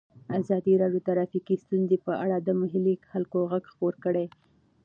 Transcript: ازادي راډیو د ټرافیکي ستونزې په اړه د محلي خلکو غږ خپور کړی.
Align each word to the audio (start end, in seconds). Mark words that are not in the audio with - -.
ازادي 0.39 0.73
راډیو 0.81 1.01
د 1.03 1.05
ټرافیکي 1.07 1.55
ستونزې 1.63 1.97
په 2.05 2.11
اړه 2.23 2.37
د 2.39 2.49
محلي 2.61 2.95
خلکو 3.11 3.37
غږ 3.51 3.63
خپور 3.73 3.93
کړی. 4.03 4.25